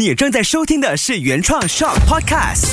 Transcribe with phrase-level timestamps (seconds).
[0.00, 2.70] 你正在收听的是原创 Shock Podcast。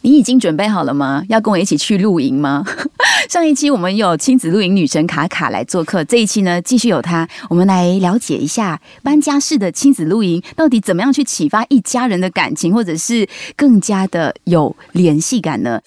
[0.00, 1.22] 你已经准备好了吗？
[1.28, 2.64] 要跟我一起去露营吗？
[3.30, 15.80] 上一期我们有亲子露营女神卡卡来做客，这一期呢继续有她，我们来了解一下搬家式的亲子露营到底怎么样去启发一家人的感情，或者是更加的有联系感呢？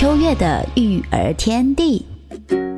[0.00, 2.09] 秋月的育儿天地。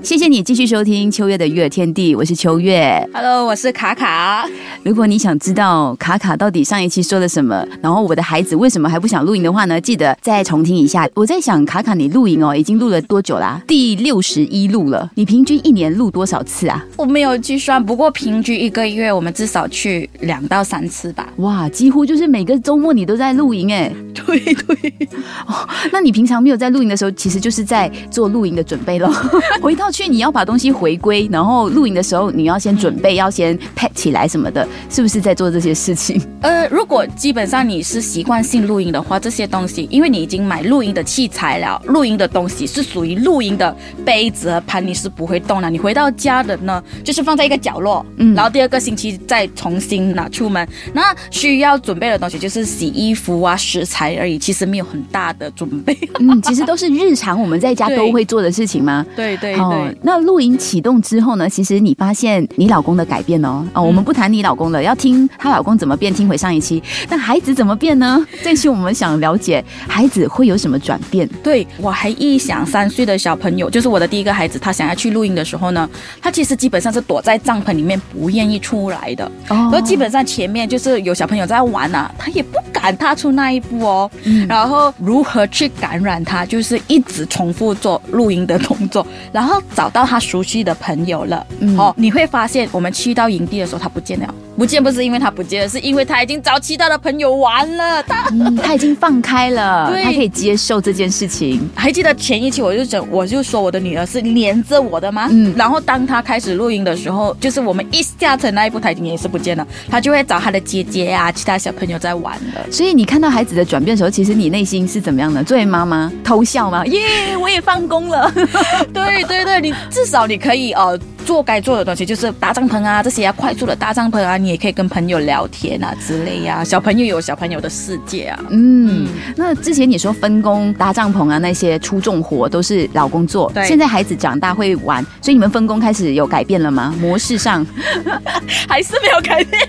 [0.02, 3.08] 谢谢你继续收听秋月的育儿天地，我是秋月。
[3.14, 4.44] Hello，我是卡卡。
[4.82, 9.80] 如果你想知道卡卡到底上一期说了什么，然后我的孩子为什么还不想露营的话呢？
[9.80, 11.08] 记得再重听一下。
[11.14, 13.62] 我在想，卡卡你露营哦，已经录了多久啦？
[13.66, 15.08] 第六十一录了。
[15.14, 16.84] 你平均一年录多少次啊？
[16.96, 21.28] 我没有计算，不过平均一个月我们至少去两到三次吧。
[21.36, 23.90] 哇，几乎就是每个周末你都在露营哎。
[24.14, 25.08] 对对，
[25.46, 29.10] 哦那你平常没有在露营的时候，其实就是在做露营的准备咯。
[29.62, 36.20] 回到去你要把东西回归，然后露营的时候你要先准备，要先 pack 起来什么的，是不是在做这些事情？
[36.40, 43.72] 呃，如果基本上你是习惯性露营的话，这些东西，因为你已经买露营的器材了，露营的东西是属于露营的
[44.04, 45.70] 杯子和盘，你是不会动的。
[45.70, 50.66] 你回到家的呢，就是放在一个角落，嗯，然后第二个星期再重新拿出门。
[50.92, 55.96] 那需要准备的东西就是洗衣服啊、食材而已，其实没有很大的准备。
[56.18, 59.06] 嗯，其实都是日常我们在家 都会做的事情吗？
[59.14, 61.48] 对对哦对，，那露营启动之后呢？
[61.48, 63.66] 其实你发现你老公的改变哦。
[63.74, 66.82] 哦，我们不谈你老公了，要听她老公怎么变，听回上一期。
[67.08, 68.24] 那孩子怎么变呢？
[68.42, 71.28] 这一期我们想了解孩子会有什么转变。
[71.42, 75.88] 对我还一想三岁的小朋友，就是我的第一个孩子，他想要去露营的时候呢，
[76.20, 79.24] 他其实基本上是躲在帐篷里面不愿意出来的。
[79.48, 84.10] 哦然后基本上前面就是有小朋友在玩啊，他也不敢踏出那一步哦。
[84.24, 91.46] 嗯然后如何去感染他，就是一直重复做露营的动作，然后找到他熟悉的朋友了。
[91.60, 94.34] 嗯哦，你会发现我们去到营地的时候，他不见了。
[94.54, 98.02] 不见不是因为他不见了，是因为他已经找其他的朋友玩了。
[98.02, 101.68] 他嗯，他已经放开了， 对他可以接受这件事情。
[101.74, 105.26] 还记得前一期我就讲，我就说我的女儿是连着我的吗？
[105.30, 112.70] 嗯嗯，然后当他开始录音的时候，就是我们一下车那一步，她已经也是不见了，他就会找他的姐姐啊，其他小朋友在玩了。
[112.70, 115.42] 所以你看到孩子的转变的时候，其实你内心是怎么样的？
[115.42, 116.84] 作为妈妈，偷笑吗？
[116.86, 118.30] 耶，我也放工了。
[118.92, 128.38] 对对对，你至少你可以呃做该做的东西，就是搭帐篷啊这些啊，快速的搭帐篷啊，你也可以跟朋友聊天啊之类呀、小朋友有小朋友的世界啊。
[128.50, 133.50] 嗯，那之前你说分工搭帐篷啊，那些出重活都是老公做。
[133.52, 136.94] 对现在孩子长大会玩，所以你们分工开始有改变了吗？
[137.00, 137.64] 模式上，
[138.68, 139.60] 还是没有改变，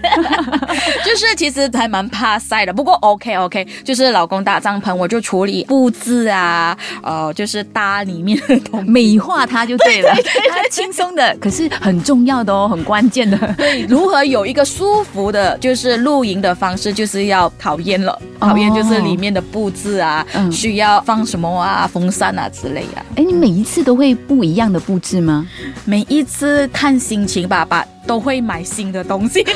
[1.05, 2.73] 就是其实还蛮怕晒的。
[2.73, 8.89] 不过 OK OK，就是老公搭帐篷，我就处理布置啊，呃，就是搭里面的东西。
[8.89, 10.13] 美化它就对了，
[10.51, 13.37] 它轻松的，可是很重要的哦，很关键的。
[13.57, 18.13] 对，如何有一个舒服的，就是露营的方式，就是要考验了。
[18.39, 23.03] 哦考验就是里面的布置啊，嗯需要放什么啊，风扇啊之类啊。
[23.15, 25.45] 哎，你每一次都会不一样的布置吗？
[25.83, 29.45] 每一次看心情吧，把都会买新的东西。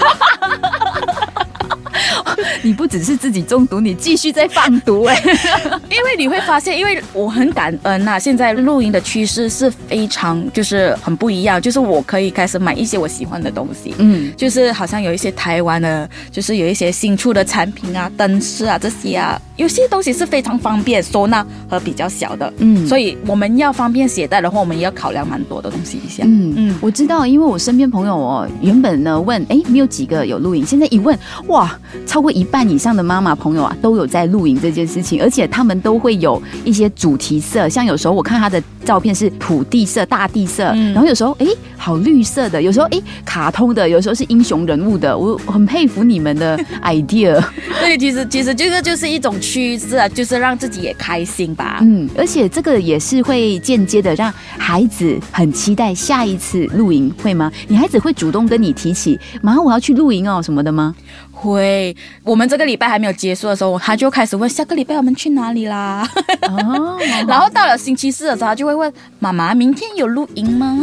[2.62, 5.16] 你不只是自己中毒，你继续在放毒哎、
[5.90, 13.94] 因为你会发现，因为我很感恩呐、现在露营的趋势是非常就是很不一样，就是我可以开始买一些我喜欢的东西。
[13.98, 26.24] 嗯，就是好像有一些台湾的，就是有一些新出的产品啊、灯饰啊这些啊，有些东西是非常方便收纳和比较小的，嗯所以我们要方便携带的话，我们也要考量蛮多的东西一下。
[26.26, 47.44] 嗯嗯嗯，我知道，因为我身边朋友哦，原本呢问，哎，没有几个有露营，现在一问，哇，超过一半以上的妈妈朋友啊，都有在露营这件事情，而且他们都会有一些主题色，像有时候我看他的照片是土地色、大地色，嗯然后有时候哎，好绿色的，有时候哎，卡通的，有时候是英雄人物的，我很佩服你们的 idea。
[47.82, 51.80] 对，其实其实这个就是一种趋势啊，就是让自己也开心吧。
[51.82, 57.52] 嗯，而且这个也是会间接的让孩子很期待下一次露营，会吗？
[57.68, 60.96] 你孩子会主动跟你提起，妈，我要去露营哦什么的吗？
[61.40, 66.08] 会，我们这个礼拜还没有结束的时候，他就开始问下个礼拜我们去哪里啦。
[66.50, 66.98] 哦，
[67.28, 70.82] 然后到了星期四的时候，他就会问妈妈：“明天有露营吗？”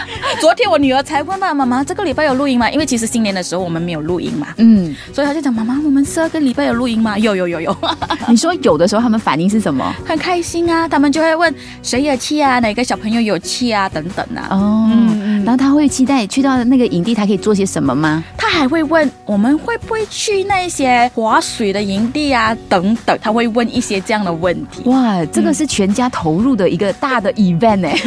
[0.40, 7.76] 昨天我女儿才问到：“妈妈，这个礼拜有露营吗？”因为其实新年的时候我们没有露营嘛，嗯，所以他就讲：“妈妈，我们下个礼拜有露营吗？” 有有有有，
[8.28, 9.94] 你说有的时候他们反应是什么？
[10.06, 10.88] 很开心啊！
[10.88, 14.48] 他们就会问谁有气啊，哪个小朋友有气啊，等等啊。
[14.50, 18.24] 哦，嗯然后他会期待去到那个营地，他可以做些什么吗？
[18.48, 24.82] 他还会问我们会不会去那些划水的营地啊，等等，他会问一些这样的问题。
[24.84, 27.98] 哇，这个是全家投入的一个大的 event 哎、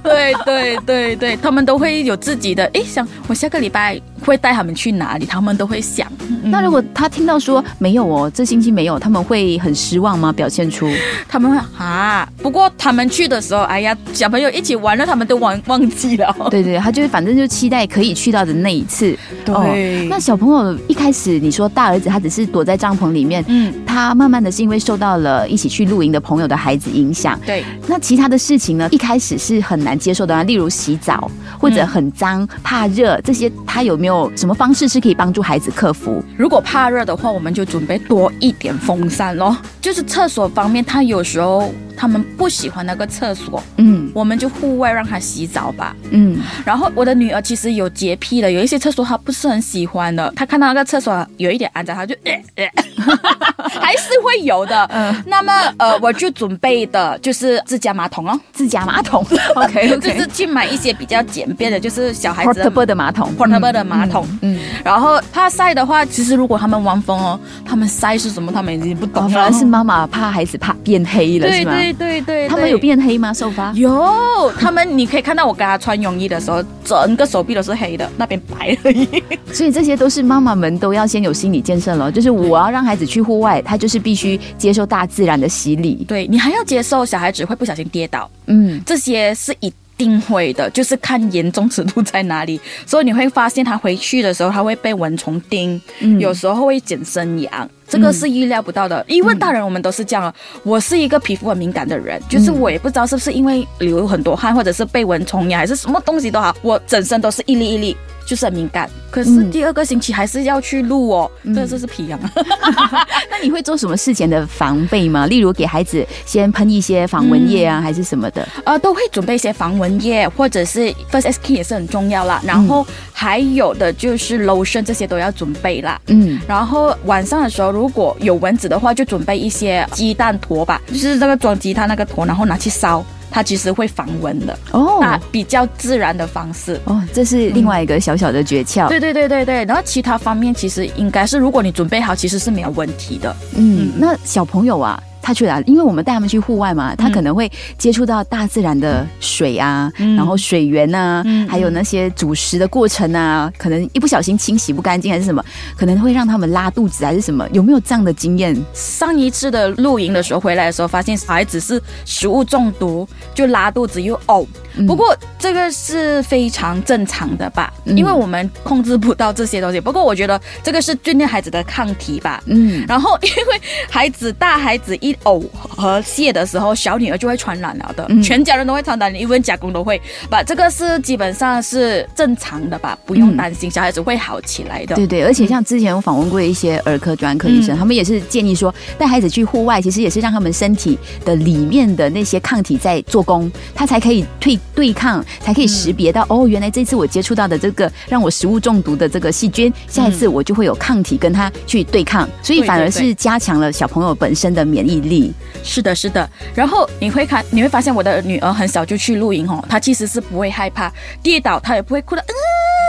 [0.00, 6.06] 对对对对，他们都会有自己的，诶，想我下个礼拜会带他们去哪里，他们都会想。
[6.44, 10.32] 那如果他听到说没有哦，这星期没有，他们会很失望吗？
[10.32, 10.88] 表现出
[11.28, 16.34] 他们会啊，不过他们去的时候，哎呀，小朋友一起玩了，他们都忘忘记了。
[16.50, 19.16] 对对，他就是反正就期待可以去到的那一次。
[19.46, 27.38] 哦对那小朋友一开始你说大儿子他只是躲在帐篷里面，嗯，他慢慢的是因为受到了一起去露营的朋友的孩子影响。
[27.44, 28.88] 对，那其他的事情呢？
[28.90, 36.20] 一开始是很难接受的啊，例如洗澡或者很脏、怕热这些，他有没有有什么方式是可以帮助孩子克服？
[36.36, 39.56] 如果怕热的话，我们就准备多一点风扇咯。
[39.80, 45.94] 就是厕所方面，他有时候他们不喜欢那个厕所，嗯我们就户外让他洗澡吧。
[46.10, 52.66] 嗯，然后我的女儿其实有洁癖的，有一些厕所她不是很喜欢的，她看到那个厕所有一点肮脏，她就呃呃，
[53.82, 54.88] 还是会有的。
[54.90, 58.40] 嗯那么呃，我就准备的就是自家马桶哦。
[58.52, 59.22] 自家马桶，
[59.56, 64.26] OK 就 OK，是去买一些比较简便的，就是小孩子的 portable 的马桶 portable 的马桶。
[64.40, 69.28] 嗯，然后怕晒的话，其实如果他们玩风哦，他们晒是什么，他们已经不懂。
[69.28, 71.72] 反而是妈妈怕孩子怕变黑了，是吗？
[71.72, 73.32] 对对对对，他们有变黑吗？
[73.32, 73.72] 受发？
[73.72, 79.08] 有，他们你可以看到我给他穿泳衣的时候，整个手臂都是黑的，那边白而已。
[79.52, 86.04] 所以这些都是妈妈们都要先有心理建设了，就是我要让孩子去户外，他就是必须接受大自然的洗礼。
[86.08, 92.58] 对你还要接受小孩子会不小心跌倒，嗯，这些是一定会的，就是看严重程度在哪里。
[92.86, 97.68] 所以你会发现他回去的时候，他会被蚊虫叮，嗯有时候会剪生痒。
[97.90, 100.32] 这个是意料不到的，因为大人我们都是这样啊。
[100.62, 108.88] 我是一个皮肤很敏感的人，就是我也不知道是不是因为流很多汗，或者是被蚊虫咬，还是什么东西都好，我整身都是一粒一粒，就是很敏感。
[109.10, 112.16] 可是嗯第二个星期还是要去录哦，这就是皮痒。
[113.28, 115.26] 那你会做什么事前的防备吗？
[115.26, 118.46] 例如给孩子先喷一些防蚊液啊，还是什么的？
[118.64, 122.40] 呃，都会准备一些防蚊液，或者是 first aid kit 也是很重要啦。
[122.44, 126.00] 然后还有的就是 lotion 这些都要准备啦。
[126.06, 134.52] 嗯，然后晚上的时候，如果有蚊子的话，就准备一些鸡蛋坨吧，就是那个装鸡蛋那个坨，然后拿去烧，它其实会防蚊的。
[134.72, 136.78] 哦那比较自然的方式。
[136.84, 138.86] 哦，这是另外一个小小的诀窍。
[138.88, 143.34] 对对对对对，然后其他方面其实应该是，如果你准备好，其实是没有问题的。
[143.56, 145.02] 嗯，那小朋友啊。
[145.22, 145.60] 他去哪？
[145.62, 155.44] 因为我们带他们去户外嘛，他可能会接触到大自然的水啊，嗯然后水源啊，嗯还有那些煮食的过程啊，可能一不小心清洗不干净还是什么，
[155.76, 157.46] 可能会让他们拉肚子还是什么？
[157.52, 158.56] 有没有这样的经验？
[158.74, 164.46] 上一次的露营的时候回来的时候，发现小孩子是食物中毒，就拉肚子又呕。
[164.86, 169.80] 不过这个是非常正常的吧，嗯因为我们控制不到这些东西。
[169.80, 172.42] 不过我觉得这个是训练孩子的抗体吧。
[172.46, 178.22] 嗯，然后，因为孩子大孩子一呕和泻的时候，小女儿就会传染了的，嗯。
[178.22, 180.00] 全家人都会传染，因为家公都会。
[180.28, 184.94] 把这个是基本上是正常的吧，不用担心，小孩子会好起来的。
[184.94, 187.78] 对对，而且像之前我访问过一些儿科专科医生，嗯。
[187.78, 205.32] 他们也是建议说，带孩子去户外，其实也是让他们身体的里面的那些抗体在做工，他才可以对对抗，才可以识别到、哦，原来这次我接触到的这个让我食物中毒的这个细菌，下一次我就会有抗体跟他去对抗，所以反而是加强了小朋友本身的免疫力。
[205.62, 206.28] 是的，是的。
[206.54, 210.92] 然后你会看，你会发现我的女儿很小就去露营哦，她其实是不会害怕
[211.22, 212.32] 跌倒，她也不会哭的，嗯，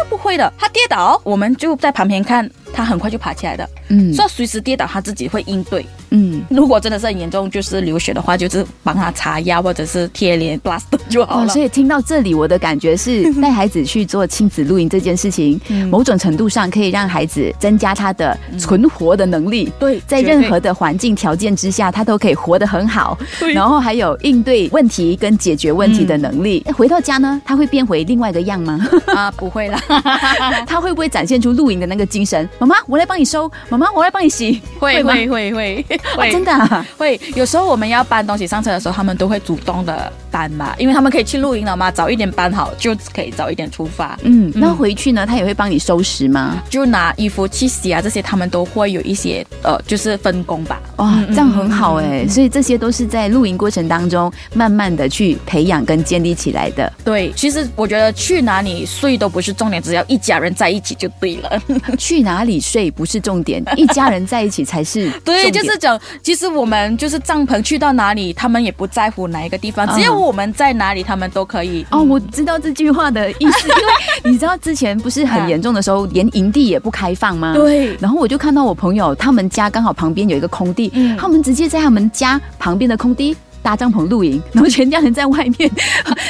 [0.09, 0.51] 不会的。
[0.57, 3.67] 她跌倒，我们就在旁边看，她很快就爬起来的。
[3.89, 5.85] 嗯所以随时跌倒，他自己会应对。
[6.11, 6.41] 嗯。
[6.49, 11.49] 如果真的是很严重，就是流血的话，就是帮他擦药或者是贴脸 plaster 就好哦，了。
[11.49, 19.71] 所以听到这里，我的感觉是 带孩子去做亲子露营这件事情，嗯某种程度上可以让孩子增加他的存活的能力。
[19.79, 26.63] 对在任何的环境条件之下，他都可以活得很好，对然后还有应对问题跟解决问题的能力。
[26.67, 28.79] 嗯回到家呢，他会变回另外一个样吗？
[29.13, 29.79] 啊，不会啦，
[30.65, 32.47] 他会不会展现出露营的那个精神？
[32.61, 34.51] 妈妈，我来帮你收；妈妈，我来帮你洗。
[34.51, 36.85] 吗会会会会哦会，真的、啊。
[36.95, 44.15] 会，有时候我们要搬东西上车的时候，他们都会主动的搬嘛，因为他们可以去露营了嘛，早一点搬好就可以早一点出发。
[44.21, 46.61] 嗯，那回去呢，他也会帮你收拾吗？
[46.69, 50.79] 就拿衣服去洗啊，这些他们都会有一些呃，就是分工吧。
[50.97, 56.93] 哇，嗯这样很好哎、所以这些都是在露营过程当中慢慢的去培养跟建立起来的。
[57.03, 61.61] 对，其实我觉得去哪里睡都不是重点，只要一家人在一起就对了。
[61.97, 71.85] 去哪里睡不是重点， 一家人在一起才是 对，就是讲，其实我们就是帐篷去到哪里，他们也不在乎哪一个地方，嗯只要我们在哪里，他们都可以。
[71.91, 77.53] 哦，我知道这句话的意思， 因为你知道之前不是很严重的时候，连营地也不开放吗？。
[77.53, 83.35] 对，然后我就看到我朋友他们家刚好旁边有一个空地，嗯他们直接在他们家旁边的空地。
[83.61, 85.69] 搭帐篷露营，然后全家人在外面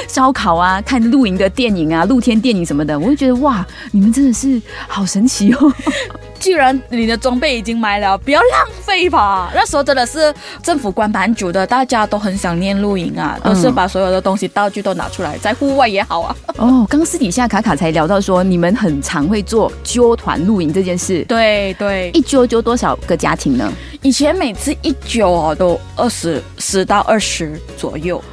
[0.08, 5.74] 烧烤啊，看露营的电影啊，露天电影什么的，我就觉得哇，你们真的是好神奇哦！
[6.42, 9.52] 既然你的装备已经买了，不要浪费吧。
[9.54, 10.34] 那时候真的是
[10.64, 16.36] 政府关蛮久的，大家都很想念露营啊，都是嗯把所有的东西道具都拿出来，在户外也好啊。
[16.58, 23.72] 哦，刚私底下卡卡才聊到说，你们很常会做揪团露营这件事，对对，一揪揪多少个家庭呢？
[24.02, 28.24] 以前每次一揪哦，都二十十到二十左右哇。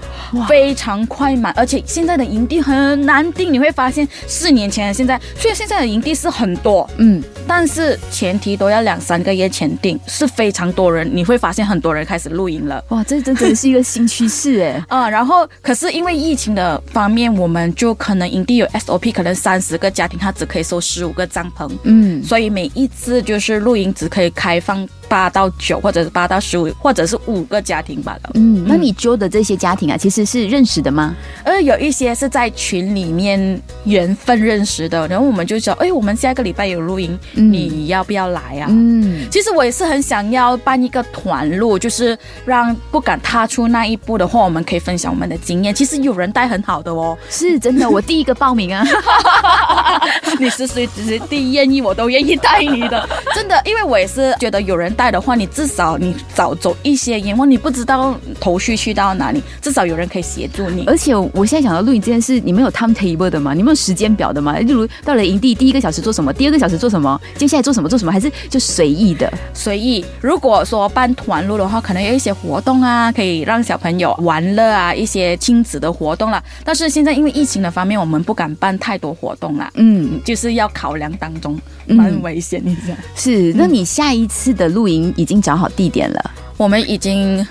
[0.49, 3.53] 非常快满，而且现在的营地很难订。
[3.53, 11.09] 你会发现，四年前的现在，虽然现在的营地是很多，嗯，但是前提都要两三个月前订，是非常多人。
[11.11, 12.85] 你会发现很多人开始露营了。
[12.89, 14.85] 哇，这真的是一个新趋势哎。
[14.89, 28.31] 啊、然后可是因为疫情的方面，我们就可能营地有 SOP，可能三十个家庭，他只可以收十五个帐篷，嗯，所以每一次就是露营只可以开放八到九，或者是八到十五，或者是五个家庭罢了。
[28.35, 31.15] 嗯，那你揪的这些家庭啊，其实是认识的吗？
[31.45, 38.67] 呃有一些是在群里面缘分认识的，然后我们就说，哎，我们下个礼拜有露营，嗯你要不要来啊？
[38.69, 45.75] 嗯，其实我也是很想要办一个团露，就是让不敢踏出那一步的话，我们可以分享我们的经验。
[45.75, 48.85] 其实有人带很好的哦，是真的，我第一个报名啊。
[50.39, 60.85] 你是随时第愿意，我都愿意带你的，真的，因为我也是觉得有人带的话，你至少你早走一些，因为你不知道头绪去到哪里，至少有人可以协助你。
[60.89, 63.55] 而且我现在想到露营这件事，你们有 timetable 的吗？
[63.55, 64.59] 你们有时间表的吗？
[64.59, 69.33] 例如到了营地，第一个小时做什么，第二个小时做什么，接下来做什么做什么，还是就随意的？
[69.55, 70.05] 随意。
[70.21, 76.43] 如果说办团路的话，可能有一些活动啊，可以让小朋友玩乐啊，一些亲子的活动啦。
[76.65, 81.61] 但是现在因为疫情的方面，我们不敢办太多活动啦，嗯，就是要考量当中，嗯
[81.95, 82.97] 蛮危险你知道。
[83.15, 83.53] 是。
[83.55, 86.31] 那你下一次的露营已经找好地点了？
[86.57, 87.47] 我们已经。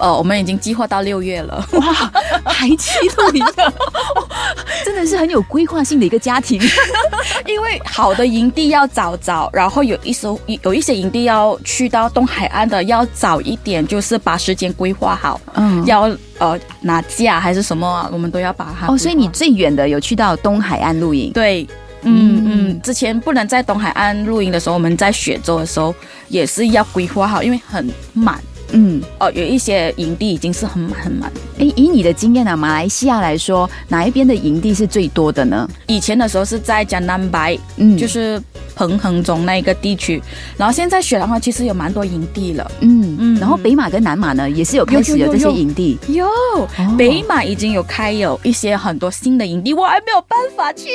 [0.00, 1.66] 呃，我们已经计划到六月了。
[1.72, 1.82] 哇，
[2.44, 3.72] 还去露营的，
[4.86, 6.56] 真的是很有规划性的一个家庭。
[7.48, 15.40] 因为好的营地要早找，然后有一艘有一些营地要去到东海岸的，要早一点，就是把时间规划好。
[15.54, 16.02] 嗯，要
[16.38, 21.32] 呃拿假还是什么啊，我们都要把它哦，所以你最远的有去到东海岸露营？
[21.32, 21.66] 对。
[22.02, 25.94] 嗯嗯，之前不能在东海岸露营的时候，我们在雪州的时候
[26.28, 28.40] 也是要规划好，因为很满
[28.72, 31.32] 嗯，哦，有一些营地已经是很满很满。
[31.56, 35.66] 诶，以你的经验啊，马来西亚来说，哪一边的营地是最多的呢？
[35.86, 38.40] 以前的时候是在江南白，嗯就是
[38.78, 40.22] 彭亨中那一个地区，
[40.56, 42.70] 然后现在雪兰花其实有蛮多营地了。
[42.78, 43.16] 嗯。
[43.18, 43.40] 嗯。
[43.40, 45.98] 然后北马跟南马呢，也是有开始有这些营地。
[46.06, 46.24] 有。
[46.24, 50.88] 哦北马已经有开有一些很多新的营地，我还没有办法去。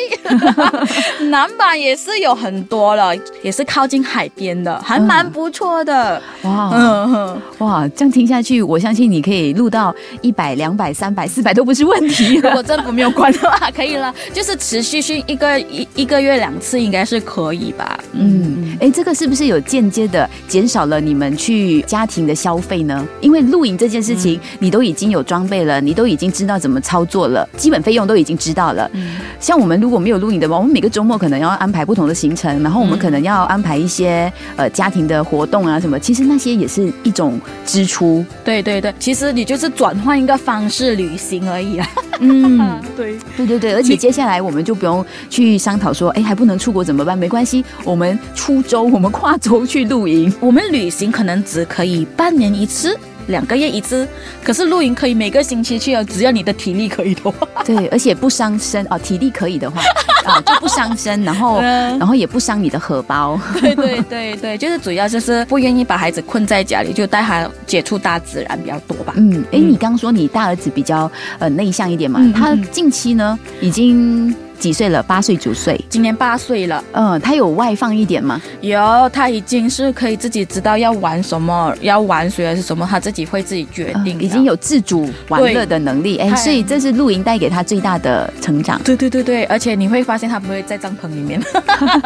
[1.30, 6.22] 南马也是有很多了，也是靠近海边的，还蛮不错的。
[6.44, 12.36] 哇、嗯，哇，这样听下去，我相信你可以录到一百、两百、三百、四百都不是问题。
[12.44, 18.00] 如果政府没有关的话，可以了，就是持续去一个一一个月两次，应该是可以吧？
[18.14, 23.06] 嗯，哎，这个是不是有间接的减少了你们去家庭的消费呢？
[23.22, 28.90] 因为露营这件事情，你都已经有装备了，你都已经知道怎么操作了，基本费用都已经知道了。
[28.94, 38.24] 嗯像我们如果没有露营的话，我们每个周末可能要安排不同的行程，然后我们可能要安排一些呃家庭的活动啊什么，其实那些也是一种支出。
[38.46, 41.90] 对对对，其实你就是转换一个方式旅行而已啊。
[42.24, 47.18] 嗯， 对，对对对，而且接下来我们就不用去商讨说，哎，还不能出国怎么办？
[47.18, 50.34] 没关系，我们出州，我们跨州去露营。
[50.40, 52.98] 我们旅行可能只可以半年一次。
[53.28, 54.08] 两个月一次，
[54.44, 57.48] 可是露营可以每个星期去哦，只要你的体力可以的话。
[57.66, 59.82] 对，而且不伤身哦，体力可以的话
[60.26, 63.40] 啊，就不伤身，然后嗯然后也不伤你的荷包。
[63.62, 69.14] 对对对对，就是主要就是不愿意把孩子困在家里，就带他接触大自然比较多吧。
[69.16, 75.04] 嗯，哎，你刚说你大儿子比较呃内向一点嘛，他近期呢已经几岁了？
[75.04, 75.78] 八岁、九岁？
[75.90, 78.40] 今年八岁了，嗯，他有外放一点吗？
[78.62, 88.82] 有他已经是可以自己知道要玩什么，要玩谁还是什么，他自己会自己决定、嗯已经有自主玩乐的能力，哎，所以这是露营带给他最大的成长。
[88.84, 91.42] 对对对对，而且你会发现他不会在帐篷里面，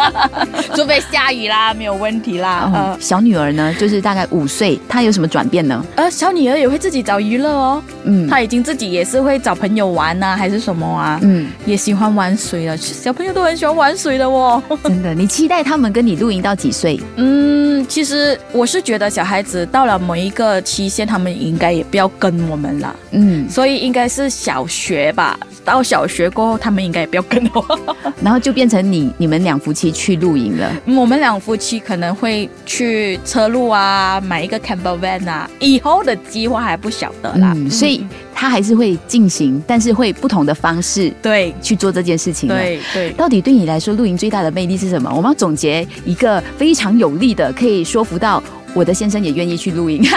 [0.74, 2.64] 除非下雨啦，没有问题啦。
[2.66, 5.86] 嗯呃，小女儿呢，就是大概五岁，她有什么转变呢？
[5.96, 12.77] 呃，小女儿也会自己找娱乐哦，嗯她已经自己也是会找朋友玩呐、还是什么啊，嗯，也喜欢玩水了。
[12.77, 14.63] 小朋友都很喜欢玩水的哦。
[14.86, 17.00] 真的，你期待他们跟你露营到几岁？
[17.18, 25.38] 嗯，其实我是觉得小孩子到了某一个期限，他们应该也不要跟我们了，嗯，所以应该是小学吧。
[25.66, 27.80] 到小学过后，他们应该也不要跟我。
[28.24, 30.72] 然后就变成你你们两夫妻去露营了。
[30.86, 37.51] 我们两夫妻可能会去车路啊，买一个 camper van 啊，以后的计划还不晓得啦。
[37.54, 42.37] 嗯，所以他还是会进行，但是会不同的方式对去做这件事情。。
[42.46, 45.10] 对对，到底对你来说，露营最大的魅力是什么？
[45.10, 50.03] 我们要总结一个非常有力的，可以说服到我的先生也愿意去露营。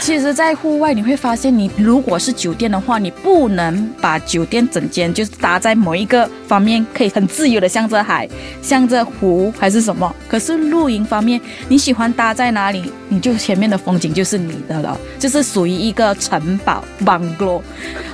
[0.00, 8.28] 其实，在户外你会发现，你如果是酒店的话，你不能把酒店整间就是搭在某一个方面，可以很自由的向着海、
[8.62, 10.14] 向着湖还是什么。
[10.28, 17.60] 可是露营方面，你喜欢搭在哪里，你就前面的风景就是你的了，就是属于一个城堡 bungalow，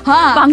[0.02, 0.50] 哈，帮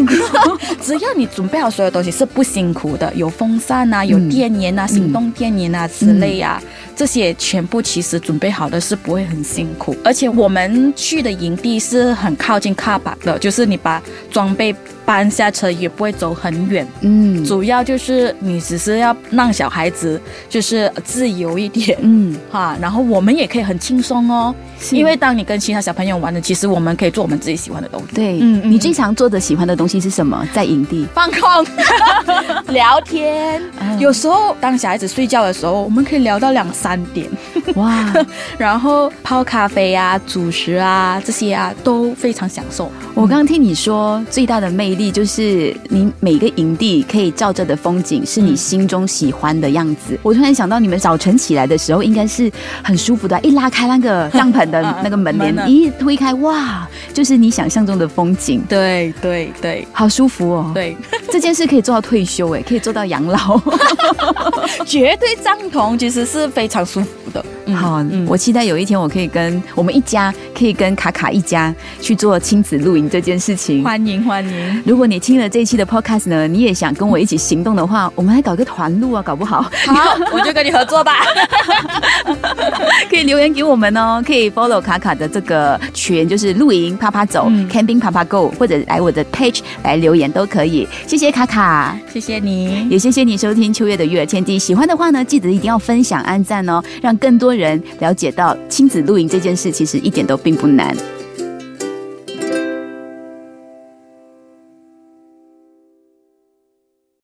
[0.82, 6.62] 只要你准备好所有东西是不辛苦的，有风扇啊，有电源啊，行动电源啊之类啊，
[6.96, 9.96] 这些全部其实准备好的是不会很辛苦。
[10.04, 14.02] 而且我们的营地是很靠近卡巴的，就是你把
[14.32, 14.76] 装备
[15.06, 16.88] 搬下车也不会走很远。
[17.02, 17.44] 嗯。
[17.44, 28.16] 主要就是你只是要让小孩子就是自由一点，嗯，哈，然后我们也可以很轻松哦，是因为当你跟其他小朋友玩的，其实我们可以做我们自己喜欢的东西。
[28.16, 30.48] 对，嗯嗯你经常做的喜欢的东西是什么？
[30.54, 31.66] 在营地，放空、
[32.74, 33.62] 聊天。
[33.82, 37.28] 嗯有时候当小孩子睡觉的时候，我们可以聊到两三点，
[37.76, 38.14] 哇！
[38.58, 42.90] 然后泡咖啡啊、主食啊这些啊都非常享受。
[43.14, 50.18] 我刚刚听你说，最大的魅力就是你每个营地可以照着的风景是你心中喜欢的样子。
[50.24, 52.50] 我突然想到，你们早晨起来的时候应该是
[52.82, 60.96] 很舒服的，一拉开那个帐篷的那个门帘一推开，哇，就是你想象中的风景，对对对好舒服哦。，对，
[61.32, 63.60] 这件事可以做到退休，哎，可以做到养老。
[64.86, 67.44] 绝对赞同其实是非常舒服的。
[67.66, 73.84] 嗯好，我期待有一天我可以跟我们一家，可以跟卡卡一家去做亲子露营这件事情。
[73.84, 74.84] 欢迎欢迎。
[74.86, 81.18] 如果你听了这一期的 podcast 呢，你也想跟我一起行动的话，我们来搞个团路啊，搞不好好，我就跟你合作吧。
[83.10, 90.88] 可以留言给我们哦，可以 follow 卡卡的这个群，就是露营啪啪走、嗯 camping 啪啪 go，或者来我的 page 来留言都可以。
[91.08, 92.88] 谢谢卡卡，谢谢你。
[92.90, 94.58] 也谢谢你收听秋月的育儿天地。
[94.60, 100.96] 喜欢的话呢，记得一定要分享、按赞哦，让更多人了解到亲子露营这件事其实一点都并不难。